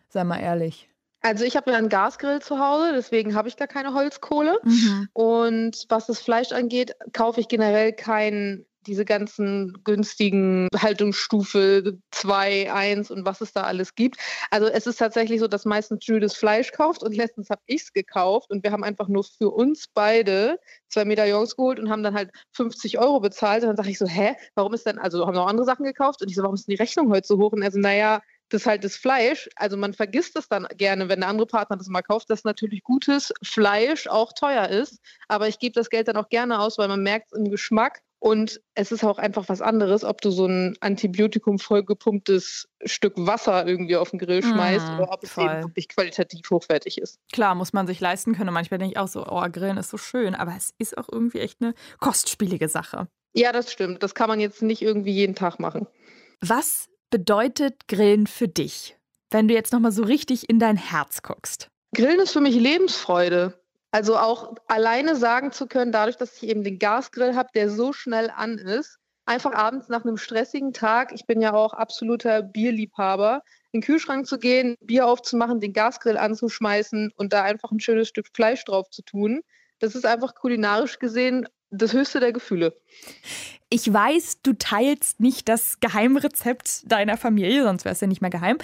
Sei 0.08 0.24
mal 0.24 0.40
ehrlich. 0.40 0.88
Also 1.22 1.44
ich 1.44 1.58
habe 1.58 1.72
ja 1.72 1.78
einen 1.78 1.90
Gasgrill 1.90 2.40
zu 2.40 2.60
Hause, 2.60 2.92
deswegen 2.94 3.34
habe 3.34 3.48
ich 3.48 3.58
gar 3.58 3.68
keine 3.68 3.94
Holzkohle. 3.94 4.60
Mhm. 4.64 5.10
Und 5.12 5.86
was 5.90 6.06
das 6.06 6.22
Fleisch 6.22 6.52
angeht, 6.52 6.96
kaufe 7.14 7.42
ich 7.42 7.48
generell 7.48 7.94
kein 7.94 8.66
diese 8.88 9.06
ganzen 9.06 9.78
günstigen 9.84 10.68
Haltungsstufe 10.76 11.98
2, 12.12 12.72
1 12.72 13.12
und 13.12 13.26
was 13.26 13.42
es 13.42 13.54
da 13.54 13.64
alles 13.64 13.96
gibt. 13.96 14.18
Also 14.52 14.68
es 14.68 14.88
ist 14.88 14.98
tatsächlich 14.98 15.40
so, 15.40 15.48
dass 15.48 15.66
meistens 15.66 16.06
Jules 16.06 16.36
Fleisch 16.36 16.72
kauft 16.72 17.04
und 17.04 17.16
letztens 17.16 17.50
habe 17.50 17.62
ich 17.66 17.84
es 17.84 17.94
gekauft 17.94 18.52
und 18.52 18.64
wir 18.64 18.72
haben 18.72 18.84
einfach 18.84 19.08
nur 19.08 19.24
für 19.24 19.50
uns 19.50 19.86
beide 19.94 20.60
zwei 20.90 21.06
Medaillons 21.06 21.56
geholt 21.56 21.80
und 21.80 21.90
haben 21.90 22.04
dann 22.04 22.16
halt 22.16 22.32
50 22.54 23.00
Euro 23.00 23.20
bezahlt. 23.20 23.64
Und 23.64 23.70
dann 23.70 23.78
sage 23.78 23.90
ich 23.90 23.98
so, 23.98 24.08
hä, 24.08 24.36
warum 24.56 24.74
ist 24.74 24.86
denn, 24.86 24.98
also 24.98 25.26
haben 25.26 25.36
noch 25.36 25.48
andere 25.48 25.66
Sachen 25.66 25.86
gekauft 25.86 26.22
und 26.22 26.30
ich 26.30 26.36
so, 26.36 26.44
warum 26.44 26.56
ist 26.56 26.68
denn 26.68 26.76
die 26.76 26.82
Rechnung 26.82 27.12
heute 27.12 27.28
so 27.28 27.38
hoch? 27.38 27.52
Und 27.52 27.62
er 27.62 27.72
so, 27.72 27.80
naja, 27.80 28.22
das 28.50 28.62
ist 28.62 28.68
halt 28.68 28.84
das 28.84 28.96
Fleisch. 28.96 29.50
Also 29.56 29.76
man 29.76 29.94
vergisst 29.94 30.38
es 30.38 30.48
dann 30.48 30.68
gerne, 30.78 31.10
wenn 31.10 31.20
der 31.20 31.30
andere 31.30 31.48
Partner 31.48 31.78
das 31.78 31.88
mal 31.88 32.02
kauft, 32.02 32.30
dass 32.30 32.44
natürlich 32.44 32.84
gutes 32.84 33.34
Fleisch 33.44 34.08
auch 34.08 34.34
teuer 34.34 34.68
ist. 34.68 35.00
Aber 35.28 35.48
ich 35.48 35.60
gebe 35.60 35.74
das 35.74 35.90
Geld 35.90 36.08
dann 36.08 36.18
auch 36.18 36.30
gerne 36.30 36.60
aus, 36.60 36.78
weil 36.78 36.88
man 36.88 37.02
merkt 37.02 37.32
es 37.32 37.38
im 37.38 37.50
Geschmack. 37.50 38.02
Und 38.20 38.60
es 38.74 38.92
ist 38.92 39.04
auch 39.04 39.18
einfach 39.18 39.50
was 39.50 39.62
anderes, 39.62 40.04
ob 40.04 40.22
du 40.22 40.32
so 40.32 40.48
ein 40.48 40.76
Antibiotikum 40.80 41.60
vollgepumptes 41.60 42.68
Stück 42.84 43.14
Wasser 43.18 43.68
irgendwie 43.68 43.98
auf 43.98 44.10
den 44.10 44.20
Grill 44.20 44.42
schmeißt 44.42 44.88
mmh, 44.88 44.96
oder 44.96 45.12
ob 45.12 45.24
es 45.24 45.32
voll. 45.32 45.46
eben 45.46 45.64
wirklich 45.64 45.90
qualitativ 45.90 46.50
hochwertig 46.50 46.98
ist. 46.98 47.20
Klar, 47.32 47.54
muss 47.56 47.74
man 47.74 47.86
sich 47.88 48.00
leisten 48.00 48.34
können. 48.34 48.50
Und 48.50 48.56
manchmal 48.56 48.80
denke 48.80 48.94
ich 48.94 48.98
auch 48.98 49.08
so, 49.08 49.26
oh, 49.28 49.46
Grillen 49.52 49.78
ist 49.78 49.90
so 49.90 49.98
schön, 49.98 50.34
aber 50.34 50.54
es 50.58 50.74
ist 50.80 50.98
auch 50.98 51.08
irgendwie 51.12 51.40
echt 51.40 51.62
eine 51.62 51.74
kostspielige 52.00 52.68
Sache. 52.68 53.08
Ja, 53.34 53.52
das 53.52 53.72
stimmt. 53.72 54.02
Das 54.02 54.16
kann 54.16 54.30
man 54.30 54.40
jetzt 54.40 54.62
nicht 54.62 54.82
irgendwie 54.82 55.12
jeden 55.12 55.36
Tag 55.36 55.60
machen. 55.60 55.88
Was 56.42 56.88
bedeutet 57.10 57.88
Grillen 57.88 58.28
für 58.28 58.48
dich, 58.48 58.98
wenn 59.30 59.48
du 59.48 59.54
jetzt 59.54 59.74
noch 59.74 59.80
mal 59.80 59.92
so 59.92 60.04
richtig 60.04 60.50
in 60.50 60.58
dein 60.58 60.78
Herz 60.78 61.22
guckst? 61.22 61.70
Grillen 61.94 62.20
ist 62.20 62.32
für 62.32 62.42
mich 62.42 62.56
Lebensfreude. 62.56 63.60
Also 63.96 64.18
auch 64.18 64.56
alleine 64.68 65.16
sagen 65.16 65.54
zu 65.54 65.68
können, 65.68 65.94
dadurch, 65.94 66.18
dass 66.18 66.36
ich 66.36 66.50
eben 66.50 66.66
den 66.66 66.80
Gasgrill 66.80 67.34
habe, 67.34 67.48
der 67.56 67.70
so 67.70 67.94
schnell 67.94 68.30
an 68.30 68.58
ist, 68.58 68.98
einfach 69.26 69.54
abends 69.54 69.88
nach 69.88 70.04
einem 70.04 70.18
stressigen 70.18 70.74
Tag, 70.74 71.14
ich 71.14 71.26
bin 71.28 71.40
ja 71.40 71.54
auch 71.54 71.72
absoluter 71.72 72.42
Bierliebhaber, 72.42 73.42
in 73.72 73.80
den 73.80 73.86
Kühlschrank 73.86 74.28
zu 74.28 74.38
gehen, 74.38 74.76
Bier 74.82 75.08
aufzumachen, 75.08 75.62
den 75.62 75.72
Gasgrill 75.72 76.18
anzuschmeißen 76.18 77.14
und 77.16 77.32
da 77.32 77.44
einfach 77.44 77.72
ein 77.72 77.80
schönes 77.80 78.10
Stück 78.10 78.28
Fleisch 78.34 78.66
drauf 78.66 78.90
zu 78.90 79.02
tun. 79.02 79.40
Das 79.80 79.96
ist 79.96 80.06
einfach 80.06 80.36
kulinarisch 80.36 81.00
gesehen 81.00 81.48
das 81.70 81.94
höchste 81.94 82.20
der 82.20 82.34
Gefühle. 82.34 82.76
Ich 83.70 83.94
weiß, 83.94 84.42
du 84.42 84.58
teilst 84.58 85.22
nicht 85.22 85.48
das 85.48 85.80
Geheimrezept 85.80 86.92
deiner 86.92 87.16
Familie, 87.16 87.64
sonst 87.64 87.86
wäre 87.86 87.94
es 87.94 88.02
ja 88.02 88.08
nicht 88.08 88.22
mehr 88.22 88.30
geheim. 88.30 88.58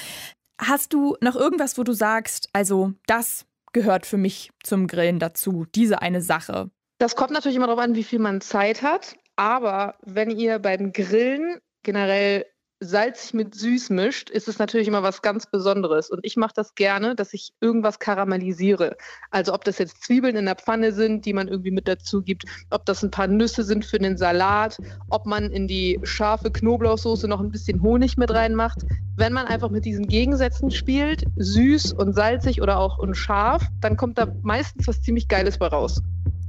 Hast 0.60 0.92
du 0.92 1.16
noch 1.22 1.38
irgendwas, 1.38 1.78
wo 1.78 1.84
du 1.84 1.94
sagst, 1.94 2.50
also 2.52 2.92
das 3.08 3.46
gehört 3.74 4.06
für 4.06 4.18
mich 4.18 4.52
zum 4.64 4.88
Grillen 4.88 5.20
dazu, 5.20 5.66
diese 5.74 6.02
eine 6.02 6.22
Sache? 6.22 6.70
Das 6.98 7.16
kommt 7.16 7.32
natürlich 7.32 7.56
immer 7.58 7.68
darauf 7.68 7.84
an, 7.84 7.96
wie 7.96 8.04
viel 8.04 8.20
man 8.20 8.42
Zeit 8.42 8.82
hat. 8.84 9.16
Aber 9.36 9.96
wenn 10.02 10.30
ihr 10.30 10.60
beim 10.60 10.92
Grillen 10.92 11.60
generell 11.84 12.46
salzig 12.82 13.34
mit 13.34 13.56
süß 13.56 13.92
mischt, 13.92 14.30
ist 14.30 14.48
es 14.48 14.58
natürlich 14.58 14.88
immer 14.88 15.04
was 15.04 15.22
ganz 15.22 15.46
Besonderes. 15.46 16.10
Und 16.10 16.20
ich 16.24 16.36
mache 16.36 16.54
das 16.56 16.76
gerne, 16.76 17.16
dass 17.16 17.34
ich 17.34 17.54
irgendwas 17.62 18.00
karamellisiere. 18.00 18.98
Also 19.30 19.54
ob 19.54 19.64
das 19.64 19.78
jetzt 19.78 20.04
Zwiebeln 20.04 20.36
in 20.36 20.46
der 20.46 20.56
Pfanne 20.56 20.92
sind, 20.92 21.26
die 21.26 21.34
man 21.34 21.48
irgendwie 21.48 21.72
mit 21.72 21.88
dazu 21.88 22.22
gibt, 22.22 22.46
ob 22.72 22.86
das 22.86 23.04
ein 23.04 23.12
paar 23.12 23.28
Nüsse 23.28 23.64
sind 23.64 23.86
für 23.86 24.00
den 24.00 24.18
Salat, 24.18 24.78
ob 25.10 25.26
man 25.26 25.52
in 25.52 25.68
die 25.68 26.00
scharfe 26.04 26.52
Knoblauchsoße 26.52 27.28
noch 27.28 27.40
ein 27.40 27.52
bisschen 27.52 27.82
Honig 27.82 28.18
mit 28.18 28.32
reinmacht. 28.32 28.80
Wenn 29.16 29.34
man 29.34 29.46
einfach 29.46 29.70
mit 29.70 29.86
diesen 29.86 30.08
Gegensätzen 30.08 30.72
spielt, 30.72 31.24
süß 31.36 31.94
und 31.94 32.14
salzig 32.14 32.62
oder 32.62 32.80
auch 32.80 32.98
und 32.98 33.16
scharf, 33.16 33.64
dann 33.80 33.96
kommt 33.96 34.18
da 34.18 34.28
meistens 34.42 34.88
was 34.88 35.02
ziemlich 35.02 35.28
Geiles 35.28 35.60
bei 35.60 35.68
raus. 35.68 36.02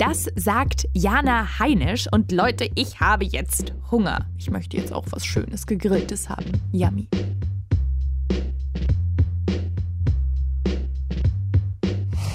Das 0.05 0.27
sagt 0.35 0.89
Jana 0.95 1.61
Heinisch. 1.61 2.09
Und 2.11 2.33
Leute, 2.33 2.69
ich 2.75 2.99
habe 2.99 3.25
jetzt 3.25 3.73
Hunger. 3.93 4.27
Ich 4.37 4.51
möchte 4.51 4.77
jetzt 4.77 4.93
auch 4.93 5.05
was 5.11 5.25
Schönes 5.25 5.65
Gegrilltes 5.65 6.29
haben. 6.29 6.51
Yummy. 6.73 7.07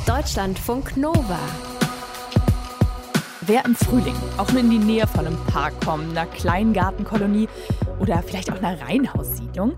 Deutschlandfunk 0.05 0.95
Nova. 0.95 1.39
Wer 3.41 3.65
im 3.65 3.75
Frühling 3.75 4.15
auch 4.37 4.49
nur 4.53 4.61
in 4.61 4.69
die 4.69 4.79
Nähe 4.79 5.05
von 5.05 5.27
einem 5.27 5.37
Park 5.47 5.73
kommt, 5.83 6.11
einer 6.11 6.25
Kleingartenkolonie 6.25 7.49
oder 7.99 8.23
vielleicht 8.23 8.49
auch 8.49 8.63
einer 8.63 8.79
Reihenhaussiedlung, 8.79 9.73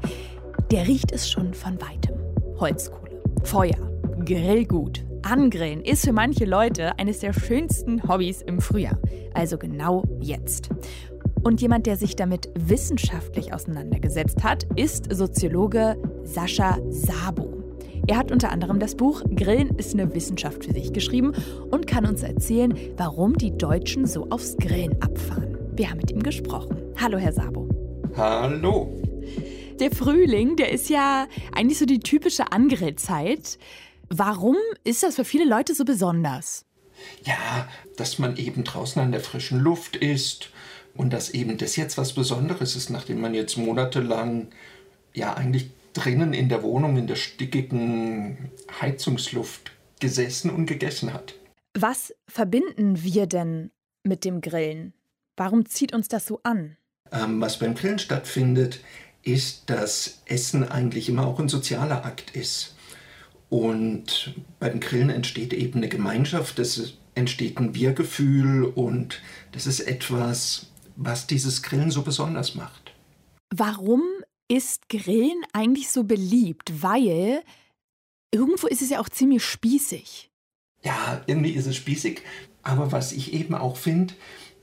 der 0.70 0.88
riecht 0.88 1.12
es 1.12 1.28
schon 1.28 1.56
von 1.56 1.82
weitem. 1.82 2.14
Holzkohle, 2.60 3.24
Feuer, 3.46 3.90
Grillgut, 4.26 5.09
Angrillen 5.30 5.84
ist 5.84 6.06
für 6.06 6.12
manche 6.12 6.46
Leute 6.46 6.98
eines 6.98 7.20
der 7.20 7.34
schönsten 7.34 8.02
Hobbys 8.08 8.42
im 8.42 8.60
Frühjahr, 8.60 8.98
also 9.36 9.60
genau 9.60 10.04
jetzt. 10.20 10.70
Und 11.44 11.62
jemand, 11.62 11.86
der 11.86 11.98
sich 11.98 12.16
damit 12.16 12.50
wissenschaftlich 12.56 13.54
auseinandergesetzt 13.54 14.44
hat, 14.44 14.66
ist 14.76 15.14
Soziologe 15.14 15.98
Sascha 16.24 16.80
Sabo. 16.90 17.64
Er 18.08 18.18
hat 18.18 18.32
unter 18.32 18.50
anderem 18.52 18.80
das 18.80 18.96
Buch 18.96 19.22
Grillen 19.36 19.78
ist 19.78 19.94
eine 19.94 20.16
Wissenschaft 20.16 20.66
für 20.66 20.74
sich 20.74 20.94
geschrieben 20.94 21.34
und 21.70 21.86
kann 21.86 22.08
uns 22.08 22.24
erzählen, 22.24 22.74
warum 22.98 23.38
die 23.38 23.56
Deutschen 23.56 24.08
so 24.08 24.28
aufs 24.32 24.58
Grillen 24.58 25.00
abfahren. 25.00 25.60
Wir 25.74 25.92
haben 25.92 25.98
mit 25.98 26.10
ihm 26.10 26.24
gesprochen. 26.24 26.76
Hallo, 27.00 27.20
Herr 27.20 27.34
Sabo. 27.34 27.70
Hallo. 28.18 28.92
Der 29.80 29.92
Frühling, 29.92 30.56
der 30.56 30.72
ist 30.72 30.90
ja 30.90 31.28
eigentlich 31.56 31.78
so 31.78 31.86
die 31.86 32.00
typische 32.00 32.52
Angrillzeit. 32.52 33.60
Warum 34.10 34.58
ist 34.84 35.04
das 35.04 35.16
für 35.16 35.26
viele 35.26 35.46
Leute 35.46 35.76
so 35.76 35.86
besonders? 35.86 36.66
Ja, 37.24 37.68
dass 37.96 38.20
man 38.20 38.38
eben 38.38 38.64
draußen 38.64 39.02
an 39.02 39.12
der 39.12 39.22
frischen 39.22 39.60
Luft 39.60 39.96
ist 39.96 40.50
und 40.96 41.14
dass 41.14 41.30
eben 41.30 41.58
das 41.58 41.76
jetzt 41.76 41.98
was 41.98 42.14
Besonderes 42.14 42.76
ist, 42.76 42.90
nachdem 42.90 43.22
man 43.22 43.34
jetzt 43.34 43.58
monatelang 43.58 44.48
ja 45.14 45.36
eigentlich 45.36 45.70
drinnen 45.94 46.34
in 46.34 46.50
der 46.50 46.64
Wohnung 46.64 46.98
in 46.98 47.08
der 47.08 47.16
stickigen 47.16 48.52
Heizungsluft 48.82 49.72
gesessen 50.00 50.50
und 50.50 50.66
gegessen 50.66 51.14
hat. 51.14 51.36
Was 51.74 52.14
verbinden 52.28 53.04
wir 53.04 53.28
denn 53.28 53.72
mit 54.04 54.26
dem 54.26 54.42
Grillen? 54.42 54.94
Warum 55.38 55.66
zieht 55.66 55.94
uns 55.94 56.08
das 56.08 56.26
so 56.26 56.40
an? 56.44 56.78
Ähm, 57.12 57.40
was 57.42 57.60
beim 57.60 57.76
Grillen 57.76 58.00
stattfindet, 58.00 58.82
ist, 59.24 59.70
dass 59.70 60.22
Essen 60.26 60.68
eigentlich 60.68 61.10
immer 61.10 61.28
auch 61.28 61.40
ein 61.40 61.50
sozialer 61.50 62.06
Akt 62.06 62.36
ist. 62.36 62.76
Und 63.50 64.36
beim 64.60 64.80
Grillen 64.80 65.10
entsteht 65.10 65.54
eben 65.54 65.80
eine 65.80 65.90
Gemeinschaft, 65.90 66.60
es 66.60 66.94
entsteht 67.16 67.58
ein 67.58 67.74
Wir-Gefühl 67.74 68.64
und 68.64 69.22
das 69.52 69.66
ist 69.66 69.82
etwas, 69.82 70.68
was 70.96 71.28
dieses 71.28 71.64
Grillen 71.64 71.92
so 71.92 72.04
besonders 72.04 72.56
macht. 72.56 72.94
Warum 73.54 74.04
ist 74.48 74.88
Grillen 74.90 75.42
eigentlich 75.54 75.90
so 75.90 76.04
beliebt? 76.04 76.84
Weil 76.84 77.42
irgendwo 78.32 78.68
ist 78.68 78.82
es 78.82 78.92
ja 78.92 79.00
auch 79.00 79.10
ziemlich 79.10 79.44
spießig. 79.44 80.30
Ja, 80.84 81.22
irgendwie 81.26 81.52
ist 81.52 81.66
es 81.66 81.76
spießig, 81.76 82.22
aber 82.62 82.92
was 82.92 83.12
ich 83.12 83.34
eben 83.34 83.56
auch 83.56 83.78
finde, 83.78 84.14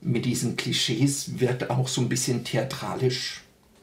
mit 0.00 0.25
diesen 0.25 0.57
Klischees 0.57 1.40
wird 1.40 1.71
auch 1.71 1.88
so 1.88 2.00
ein 2.00 2.09
bisschen 2.09 2.45
theatralisch 2.45 3.43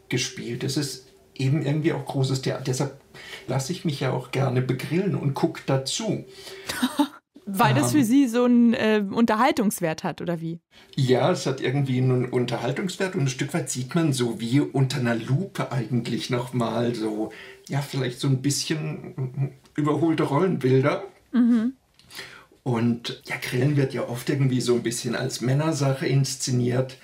gespielt. 0.10 0.64
Es 0.64 0.78
ist 0.78 1.08
eben 1.36 1.66
irgendwie 1.66 1.94
auch 1.94 2.06
großes 2.06 2.42
Theater. 2.42 2.64
Deshalb 2.64 3.03
lasse 3.48 3.72
ich 3.72 3.86
mich 3.86 4.00
ja 4.00 4.12
auch 4.12 4.32
gerne 4.32 4.62
begrillen 4.62 5.16
und 5.16 5.34
gucke 5.34 5.62
dazu. 5.66 6.26
Weil 7.46 7.74
das 7.74 7.92
für 7.92 8.00
ähm. 8.00 8.04
Sie 8.06 8.28
so 8.28 8.46
einen 8.46 8.74
äh, 8.74 9.04
Unterhaltungswert 9.10 10.04
hat, 10.04 10.22
oder 10.22 10.40
wie? 10.40 10.60
Ja, 10.96 11.32
es 11.32 11.46
hat 11.46 11.60
irgendwie 11.60 11.98
einen 11.98 12.26
Unterhaltungswert 12.26 13.16
und 13.16 13.22
ein 13.22 13.28
Stück 13.28 13.54
weit 13.54 13.70
sieht 13.70 13.94
man 13.96 14.14
so 14.14 14.40
wie 14.40 14.62
unter 14.62 15.00
einer 15.00 15.16
Lupe 15.16 15.72
eigentlich 15.72 16.30
nochmal 16.30 16.96
so, 16.96 17.32
ja, 17.68 17.82
vielleicht 17.82 18.20
so 18.20 18.28
ein 18.28 18.42
bisschen 18.42 19.52
überholte 19.76 20.24
Rollenbilder. 20.24 21.04
Mhm. 21.34 21.74
Und 22.64 23.22
ja, 23.26 23.36
Grillen 23.42 23.76
wird 23.76 23.94
ja 23.94 24.08
oft 24.08 24.30
irgendwie 24.30 24.62
so 24.62 24.76
ein 24.76 24.84
bisschen 24.84 25.16
als 25.16 25.42
Männersache 25.42 26.08
inszeniert. 26.08 26.98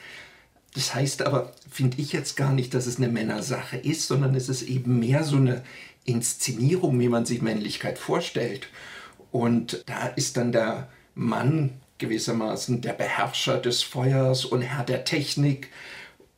Das 0.73 0.95
heißt 0.95 1.23
aber, 1.23 1.51
finde 1.69 1.97
ich 1.99 2.13
jetzt 2.13 2.37
gar 2.37 2.53
nicht, 2.53 2.73
dass 2.73 2.85
es 2.85 2.97
eine 2.97 3.09
Männersache 3.09 3.75
ist, 3.75 4.07
sondern 4.07 4.35
es 4.35 4.47
ist 4.47 4.61
eben 4.61 4.99
mehr 4.99 5.23
so 5.23 5.35
eine 5.35 5.63
Inszenierung, 6.05 6.99
wie 6.99 7.09
man 7.09 7.25
sich 7.25 7.41
Männlichkeit 7.41 7.97
vorstellt. 7.97 8.67
Und 9.31 9.83
da 9.85 10.07
ist 10.07 10.37
dann 10.37 10.51
der 10.51 10.89
Mann 11.15 11.79
gewissermaßen 11.97 12.81
der 12.81 12.93
Beherrscher 12.93 13.57
des 13.57 13.83
Feuers 13.83 14.45
und 14.45 14.61
Herr 14.61 14.83
der 14.83 15.03
Technik. 15.03 15.69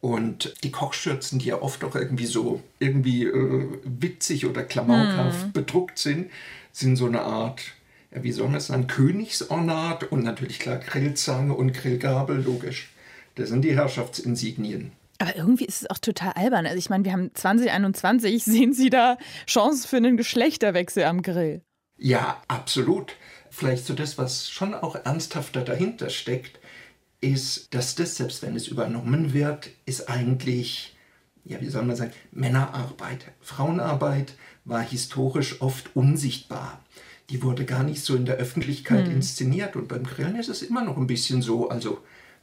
Und 0.02 0.56
die 0.64 0.72
Kochschürzen, 0.72 1.40
die 1.40 1.48
ja 1.48 1.62
oft 1.62 1.84
auch 1.84 1.96
irgendwie 1.96 2.26
so 2.26 2.62
irgendwie 2.80 3.26
äh, 3.26 3.68
witzig 3.84 4.48
oder 4.48 4.64
klamaukhaft 4.64 5.44
hm. 5.44 5.52
bedruckt 5.52 6.00
sind, 6.00 6.32
sind 6.72 6.96
so 6.96 7.06
eine 7.06 7.22
Art 7.22 7.62
ja, 8.14 8.24
wie 8.24 8.32
soll 8.32 8.48
man 8.48 8.58
es 8.58 8.68
sagen, 8.68 8.88
Königsornat 8.88 10.04
und 10.12 10.24
natürlich 10.24 10.60
klar 10.60 10.78
Grillzange 10.78 11.54
und 11.54 11.74
Grillgabel, 11.74 12.42
logisch. 12.42 12.90
Das 13.36 13.50
sind 13.50 13.62
die 13.64 13.76
Herrschaftsinsignien. 13.76 14.92
Aber 15.22 15.36
irgendwie 15.36 15.66
ist 15.66 15.84
es 15.84 15.90
auch 15.90 16.00
total 16.00 16.34
albern. 16.34 16.66
Also 16.66 16.78
ich 16.78 16.90
meine, 16.90 17.06
wir 17.06 17.12
haben 17.12 17.32
2021, 17.34 18.44
sehen 18.44 18.74
Sie 18.74 18.90
da 18.90 19.18
Chancen 19.48 19.88
für 19.88 19.98
einen 19.98 20.18
Geschlechterwechsel 20.18 21.04
am 21.04 21.22
Grill? 21.22 21.62
Ja, 21.98 22.42
absolut. 22.48 23.16
Vielleicht 23.50 23.86
so 23.86 23.94
das, 23.94 24.18
was 24.18 24.50
schon 24.50 24.74
auch 24.74 24.96
ernsthafter 24.96 25.62
dahinter 25.62 26.10
steckt, 26.10 26.60
ist, 27.20 27.74
dass 27.76 27.96
das, 27.96 28.16
selbst 28.16 28.42
wenn 28.42 28.56
es 28.56 28.68
übernommen 28.68 29.34
wird, 29.34 29.70
ist 29.86 30.10
eigentlich, 30.10 30.96
ja, 31.44 31.62
wie 31.62 31.70
soll 31.70 31.84
man 31.84 31.96
sagen, 31.96 32.14
Männerarbeit. 32.32 33.26
Frauenarbeit 33.42 34.34
war 34.66 34.82
historisch 34.82 35.62
oft 35.62 35.96
unsichtbar 35.96 36.82
die 37.32 37.42
wurde 37.42 37.64
gar 37.64 37.84
nicht 37.84 38.04
so 38.04 38.16
in 38.16 38.26
der 38.26 38.36
Öffentlichkeit 38.36 39.08
hm. 39.08 39.16
inszeniert. 39.16 39.76
Und 39.78 39.88
beim 39.88 40.04
Grillen 40.04 40.36
ist 40.36 40.50
es 40.50 40.62
immer 40.62 40.84
noch 40.84 40.98
ein 40.98 41.08
bisschen 41.08 41.42
so. 41.42 41.70
Also 41.70 42.00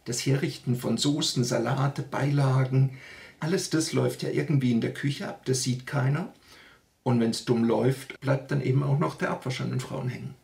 das 0.08 0.24
Herrichten 0.24 0.76
von 0.76 0.96
Soßen, 0.96 1.44
Salate, 1.44 2.02
Beilagen, 2.02 2.98
alles 3.40 3.70
das 3.70 3.92
läuft 3.92 4.22
ja 4.22 4.30
irgendwie 4.30 4.72
in 4.72 4.80
der 4.80 4.92
Küche 4.92 5.28
ab, 5.28 5.44
das 5.44 5.62
sieht 5.62 5.86
keiner. 5.86 6.32
Und 7.02 7.20
wenn 7.20 7.30
es 7.30 7.44
dumm 7.44 7.64
läuft, 7.64 8.18
bleibt 8.20 8.50
dann 8.50 8.60
eben 8.60 8.82
auch 8.82 8.98
noch 8.98 9.14
der 9.14 9.30
Abwasch 9.30 9.60
an 9.60 9.70
den 9.70 9.80
Frauen 9.80 10.08
hängen. 10.08 10.34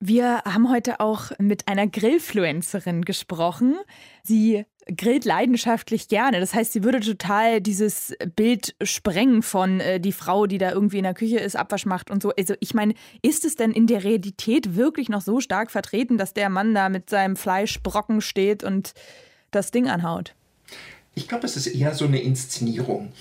Wir 0.00 0.42
haben 0.44 0.70
heute 0.70 1.00
auch 1.00 1.30
mit 1.38 1.68
einer 1.68 1.86
Grillfluencerin 1.86 3.04
gesprochen. 3.04 3.76
Sie 4.22 4.66
grillt 4.94 5.24
leidenschaftlich 5.24 6.08
gerne. 6.08 6.38
Das 6.40 6.54
heißt, 6.54 6.72
sie 6.72 6.84
würde 6.84 7.00
total 7.00 7.60
dieses 7.60 8.14
Bild 8.36 8.74
sprengen 8.82 9.42
von 9.42 9.80
äh, 9.80 10.00
die 10.00 10.12
Frau, 10.12 10.46
die 10.46 10.58
da 10.58 10.70
irgendwie 10.70 10.98
in 10.98 11.04
der 11.04 11.14
Küche 11.14 11.38
ist, 11.38 11.56
Abwasch 11.56 11.86
macht 11.86 12.10
und 12.10 12.22
so. 12.22 12.32
Also 12.38 12.54
ich 12.60 12.74
meine, 12.74 12.94
ist 13.22 13.44
es 13.44 13.56
denn 13.56 13.72
in 13.72 13.86
der 13.86 14.04
Realität 14.04 14.76
wirklich 14.76 15.08
noch 15.08 15.22
so 15.22 15.40
stark 15.40 15.70
vertreten, 15.70 16.18
dass 16.18 16.34
der 16.34 16.50
Mann 16.50 16.74
da 16.74 16.88
mit 16.88 17.10
seinem 17.10 17.36
Fleischbrocken 17.36 18.20
steht 18.20 18.62
und 18.62 18.94
das 19.50 19.72
Ding 19.72 19.88
anhaut? 19.88 20.34
Ich 21.14 21.26
glaube, 21.28 21.46
es 21.46 21.56
ist 21.56 21.66
eher 21.66 21.94
so 21.94 22.04
eine 22.04 22.20
Inszenierung. 22.20 23.12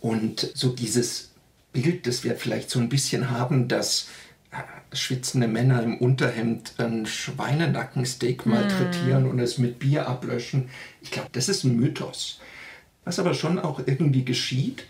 Und 0.00 0.50
so 0.54 0.68
dieses 0.70 1.30
Bild, 1.72 2.06
das 2.06 2.22
wir 2.22 2.36
vielleicht 2.36 2.70
so 2.70 2.78
ein 2.78 2.88
bisschen 2.88 3.30
haben, 3.30 3.68
dass 3.68 4.08
schwitzende 4.92 5.48
Männer 5.48 5.82
im 5.82 5.98
Unterhemd 5.98 6.74
ein 6.78 7.06
Schweinenackensteak 7.06 8.44
mm. 8.44 8.50
malträtieren 8.50 9.26
und 9.26 9.38
es 9.38 9.58
mit 9.58 9.78
Bier 9.78 10.08
ablöschen. 10.08 10.68
Ich 11.00 11.10
glaube, 11.10 11.28
das 11.32 11.48
ist 11.48 11.64
ein 11.64 11.76
Mythos. 11.76 12.40
Was 13.04 13.18
aber 13.18 13.34
schon 13.34 13.58
auch 13.58 13.80
irgendwie 13.86 14.24
geschieht, 14.24 14.84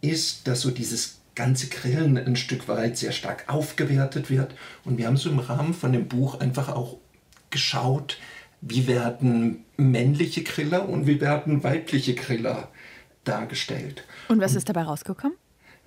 ist, 0.00 0.48
dass 0.48 0.62
so 0.62 0.70
dieses 0.70 1.20
ganze 1.34 1.68
Grillen 1.68 2.18
ein 2.18 2.36
Stück 2.36 2.68
weit 2.68 2.98
sehr 2.98 3.12
stark 3.12 3.44
aufgewertet 3.48 4.30
wird. 4.30 4.54
Und 4.84 4.98
wir 4.98 5.06
haben 5.06 5.16
so 5.16 5.30
im 5.30 5.38
Rahmen 5.38 5.74
von 5.74 5.92
dem 5.92 6.08
Buch 6.08 6.40
einfach 6.40 6.68
auch 6.68 6.98
geschaut, 7.50 8.18
wie 8.60 8.86
werden 8.86 9.64
männliche 9.76 10.42
Griller 10.42 10.88
und 10.88 11.06
wie 11.06 11.20
werden 11.20 11.64
weibliche 11.64 12.14
Griller 12.14 12.68
dargestellt. 13.24 14.04
Und 14.28 14.40
was 14.40 14.54
ist 14.54 14.68
dabei 14.68 14.82
rausgekommen? 14.82 15.36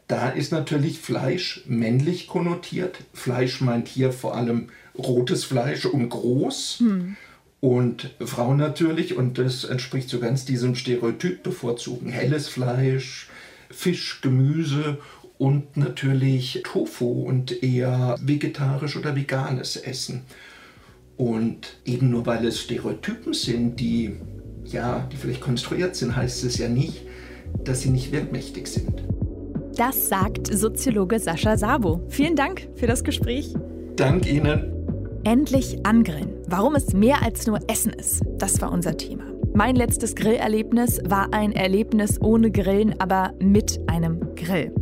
Da 0.07 0.29
ist 0.29 0.51
natürlich 0.51 0.99
Fleisch 0.99 1.63
männlich 1.65 2.27
konnotiert. 2.27 2.97
Fleisch 3.13 3.61
meint 3.61 3.87
hier 3.87 4.11
vor 4.11 4.35
allem 4.35 4.67
rotes 4.97 5.43
Fleisch 5.43 5.85
und 5.85 6.09
groß. 6.09 6.77
Hm. 6.79 7.15
Und 7.59 8.11
Frauen 8.23 8.57
natürlich, 8.57 9.15
und 9.15 9.39
das 9.39 9.63
entspricht 9.63 10.09
so 10.09 10.19
ganz 10.19 10.45
diesem 10.45 10.75
Stereotyp, 10.75 11.41
bevorzugen 11.41 12.09
helles 12.09 12.47
Fleisch, 12.47 13.29
Fisch, 13.71 14.21
Gemüse 14.21 14.99
und 15.39 15.75
natürlich 15.75 16.61
Tofu 16.63 17.23
und 17.23 17.63
eher 17.63 18.17
vegetarisch 18.21 18.95
oder 18.95 19.15
veganes 19.15 19.75
Essen. 19.77 20.21
Und 21.17 21.77
eben 21.85 22.11
nur 22.11 22.25
weil 22.27 22.45
es 22.45 22.61
Stereotypen 22.61 23.33
sind, 23.33 23.79
die 23.79 24.17
ja, 24.65 25.07
die 25.11 25.17
vielleicht 25.17 25.41
konstruiert 25.41 25.95
sind, 25.95 26.15
heißt 26.15 26.43
es 26.43 26.57
ja 26.57 26.67
nicht, 26.67 27.01
dass 27.63 27.81
sie 27.81 27.89
nicht 27.89 28.11
wirkmächtig 28.11 28.67
sind. 28.67 29.03
Das 29.75 30.07
sagt 30.07 30.47
Soziologe 30.55 31.19
Sascha 31.19 31.57
Sabo. 31.57 31.99
Vielen 32.07 32.37
Dank 32.37 32.69
für 32.75 32.87
das 32.87 33.03
Gespräch. 33.03 33.53
Dank 33.97 34.25
Ihnen. 34.25 34.71
Endlich 35.25 35.85
angrillen. 35.85 36.29
Warum 36.47 36.75
es 36.75 36.93
mehr 36.93 37.21
als 37.21 37.45
nur 37.45 37.59
Essen 37.67 37.91
ist, 37.91 38.21
das 38.37 38.61
war 38.61 38.71
unser 38.71 38.95
Thema. 38.95 39.25
Mein 39.53 39.75
letztes 39.75 40.15
Grillerlebnis 40.15 41.01
war 41.05 41.33
ein 41.33 41.51
Erlebnis 41.51 42.21
ohne 42.21 42.51
Grillen, 42.51 42.95
aber 42.99 43.33
mit 43.39 43.81
einem 43.87 44.35
Grill. 44.35 44.73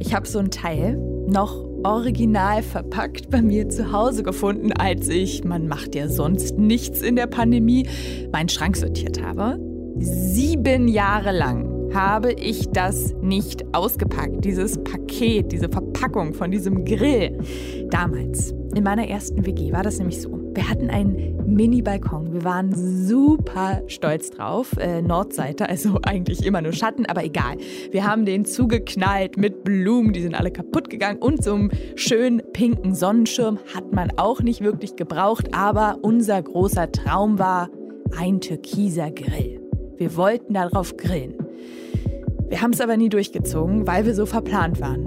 Ich 0.00 0.12
habe 0.12 0.26
so 0.26 0.40
ein 0.40 0.50
Teil 0.50 0.96
noch 1.28 1.64
original 1.84 2.64
verpackt 2.64 3.30
bei 3.30 3.40
mir 3.42 3.68
zu 3.68 3.92
Hause 3.92 4.24
gefunden, 4.24 4.72
als 4.72 5.08
ich, 5.08 5.44
man 5.44 5.68
macht 5.68 5.94
ja 5.94 6.08
sonst 6.08 6.58
nichts 6.58 7.00
in 7.00 7.14
der 7.14 7.28
Pandemie, 7.28 7.88
meinen 8.32 8.48
Schrank 8.48 8.76
sortiert 8.76 9.22
habe. 9.22 9.60
Sieben 10.00 10.88
Jahre 10.88 11.30
lang 11.30 11.75
habe 11.96 12.34
ich 12.34 12.68
das 12.68 13.14
nicht 13.22 13.64
ausgepackt. 13.74 14.44
Dieses 14.44 14.76
Paket, 14.84 15.50
diese 15.50 15.70
Verpackung 15.70 16.34
von 16.34 16.50
diesem 16.50 16.84
Grill. 16.84 17.38
Damals, 17.90 18.54
in 18.74 18.84
meiner 18.84 19.08
ersten 19.08 19.46
WG, 19.46 19.72
war 19.72 19.82
das 19.82 19.98
nämlich 19.98 20.20
so. 20.20 20.38
Wir 20.54 20.68
hatten 20.68 20.90
einen 20.90 21.36
Mini-Balkon. 21.46 22.34
Wir 22.34 22.44
waren 22.44 22.74
super 22.74 23.80
stolz 23.86 24.28
drauf. 24.28 24.76
Äh, 24.78 25.00
Nordseite, 25.00 25.70
also 25.70 25.98
eigentlich 26.02 26.44
immer 26.44 26.60
nur 26.60 26.74
Schatten, 26.74 27.06
aber 27.06 27.24
egal. 27.24 27.56
Wir 27.90 28.04
haben 28.06 28.26
den 28.26 28.44
zugeknallt 28.44 29.38
mit 29.38 29.64
Blumen, 29.64 30.12
die 30.12 30.20
sind 30.20 30.34
alle 30.34 30.50
kaputt 30.50 30.90
gegangen. 30.90 31.18
Und 31.18 31.42
so 31.42 31.54
einen 31.54 31.70
schönen 31.94 32.42
pinken 32.52 32.94
Sonnenschirm 32.94 33.58
hat 33.74 33.94
man 33.94 34.10
auch 34.18 34.42
nicht 34.42 34.60
wirklich 34.60 34.96
gebraucht. 34.96 35.54
Aber 35.54 35.96
unser 36.02 36.42
großer 36.42 36.92
Traum 36.92 37.38
war 37.38 37.70
ein 38.18 38.42
türkiser 38.42 39.10
Grill. 39.10 39.62
Wir 39.96 40.14
wollten 40.14 40.52
darauf 40.52 40.98
grillen. 40.98 41.45
Wir 42.48 42.62
haben 42.62 42.72
es 42.72 42.80
aber 42.80 42.96
nie 42.96 43.08
durchgezogen, 43.08 43.86
weil 43.86 44.06
wir 44.06 44.14
so 44.14 44.24
verplant 44.24 44.80
waren. 44.80 45.06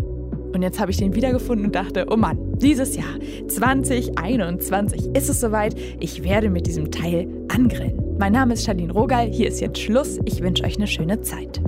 Und 0.53 0.61
jetzt 0.61 0.79
habe 0.79 0.91
ich 0.91 0.97
den 0.97 1.15
wiedergefunden 1.15 1.67
und 1.67 1.75
dachte, 1.75 2.07
oh 2.09 2.17
Mann, 2.17 2.57
dieses 2.57 2.95
Jahr 2.95 3.19
2021 3.47 5.15
ist 5.15 5.29
es 5.29 5.39
soweit. 5.39 5.75
Ich 5.99 6.23
werde 6.23 6.49
mit 6.49 6.67
diesem 6.67 6.91
Teil 6.91 7.29
angrillen. 7.47 8.17
Mein 8.19 8.33
Name 8.33 8.55
ist 8.55 8.65
Charlene 8.65 8.91
Rogal. 8.91 9.27
Hier 9.27 9.47
ist 9.47 9.61
jetzt 9.61 9.79
Schluss. 9.79 10.19
Ich 10.25 10.41
wünsche 10.41 10.63
euch 10.65 10.75
eine 10.75 10.87
schöne 10.87 11.21
Zeit. 11.21 11.61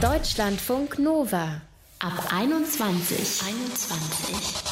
Deutschlandfunk 0.00 0.98
Nova 1.00 1.62
ab 1.98 2.12
21. 2.32 3.42
21. 3.48 4.71